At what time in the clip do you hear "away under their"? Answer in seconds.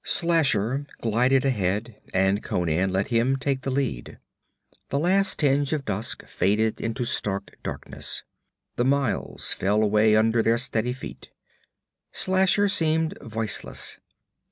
9.83-10.57